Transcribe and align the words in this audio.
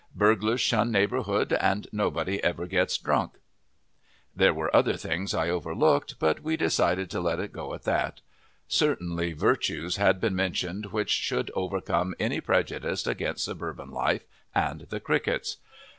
Burglars 0.15 0.59
shun 0.59 0.91
neighborhood 0.91 1.53
and 1.53 1.85
nobody 1.91 2.43
ever 2.43 2.65
gets 2.65 2.97
drunk. 2.97 3.35
There 4.35 4.51
were 4.51 4.75
other 4.75 4.97
things 4.97 5.35
I 5.35 5.51
overlooked, 5.51 6.15
but 6.17 6.39
we 6.41 6.57
decided 6.57 7.07
to 7.11 7.19
let 7.21 7.39
it 7.39 7.53
go 7.53 7.71
at 7.75 7.83
that. 7.83 8.21
Certainly 8.67 9.33
virtues 9.33 9.97
had 9.97 10.19
been 10.19 10.35
mentioned 10.35 10.87
which 10.87 11.11
should 11.11 11.51
overcome 11.53 12.15
any 12.19 12.41
prejudice 12.41 13.05
against 13.05 13.43
suburban 13.45 13.91
life 13.91 14.25
and 14.55 14.87
the 14.89 14.99
crickets. 14.99 15.57